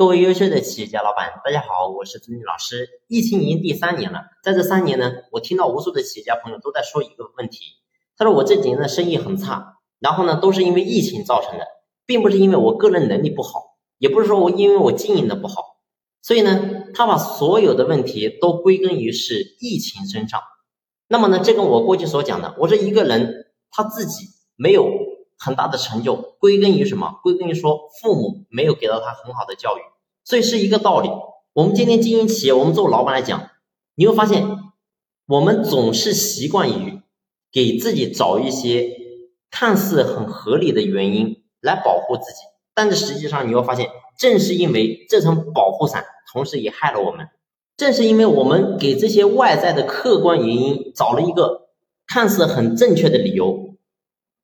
[0.00, 2.88] 各位优秀的企业家老板，大家好，我是曾军老师。
[3.06, 7.74] 疫情已经第三年了，在这三年呢，我听到无数的企业家朋友都在说一个问题，
[8.16, 11.66] 他说我这几年的生意很差，然后呢，都是因为疫情造成的，
[12.06, 15.76] 并不是因为我个人能力不好，也不是说我因为我经营的不好，
[16.22, 20.40] 所以呢，他把所有的问题都归根于是疫情身上。
[21.08, 24.24] 那么呢，这跟我过去所讲的，我说一个人他自己
[24.56, 25.09] 没有。
[25.42, 27.18] 很大的成就归根于什么？
[27.22, 29.80] 归根于说父母没有给到他很好的教育，
[30.22, 31.08] 所以是一个道理。
[31.54, 33.48] 我们今天经营企业，我们做老板来讲，
[33.94, 34.46] 你会发现，
[35.26, 37.00] 我们总是习惯于
[37.50, 38.90] 给自己找一些
[39.50, 42.42] 看似很合理的原因来保护自己，
[42.74, 47.28] 但是实际上你会发现，正是因为这层保护伞，同时也害了我们。
[47.78, 51.70] 正是因为我们给这些外在的客观原因找了一个
[52.06, 53.78] 看似很正确的理由。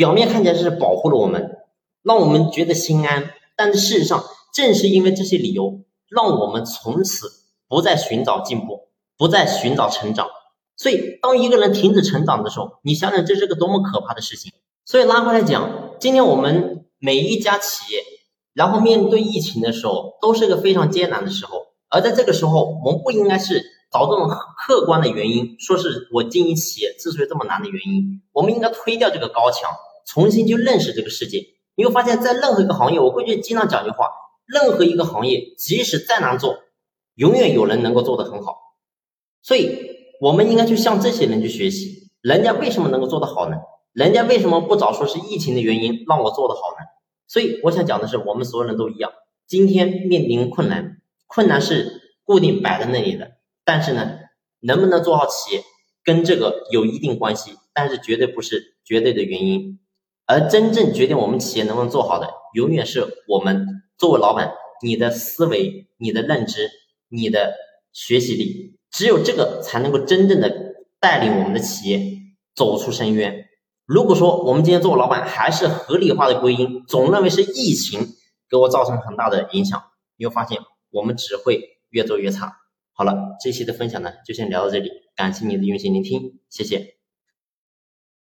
[0.00, 1.58] 表面看起来是保护了我们，
[2.02, 7.26] 让我们觉得心安，但是事实上，正是因为这些理由，让我们从此
[7.68, 10.26] 不再寻找进步，不再寻找成长。
[10.74, 14.50] 所以，当一个人停止成长的时候，你想想这是个多么可怕的事情。
[14.86, 18.00] 所以拉回来讲，今天我们每一家企业，
[18.54, 21.74] 然后面对疫情的时候，都是一个非常艰难的时候。
[21.90, 29.70] 而在这个时候，我们不应该是找这种客观的原因，说是我经营企业之所以这么难的原因，我们应该推掉这个高墙。
[30.12, 34.08] 重新去认识这个世界，你会发现在任何一个行业，我过去经常讲句话：
[34.44, 36.58] 任何一个行业，即使再难做，
[37.14, 38.58] 永远有人能够做得很好。
[39.40, 39.70] 所以，
[40.20, 43.56] 我们应该去向这些人去学习，人家为什么能够做得好呢？
[43.92, 46.84] 人家为什么不早说是疫情的原因让我做得好呢？
[47.28, 49.12] 所以，我想讲的是，我们所有人都一样，
[49.46, 50.96] 今天面临困难，
[51.28, 54.18] 困难是固定摆在那里的，但是呢，
[54.58, 55.62] 能不能做好企业，
[56.02, 59.78] 跟这个有一定关系，但是绝对不是绝对的原因。
[60.30, 63.66] 而真正决定我们企业能不能做好的，永远是我们
[63.98, 66.70] 作为老板，你的思维、你的认知、
[67.08, 67.54] 你的
[67.92, 70.54] 学习力，只有这个才能够真正的
[71.00, 72.00] 带领我们的企业
[72.54, 73.44] 走出深渊。
[73.86, 78.06] 如果说我们今天作为老板，还是合理化的归因，总认为是疫情
[78.48, 79.82] 给我造成很大的影响，
[80.16, 80.60] 你会发现
[80.92, 82.52] 我们只会越做越差。
[82.92, 86.99] 好了，这期的分享呢，就先聊到这里，感谢你的用心聆听，谢谢。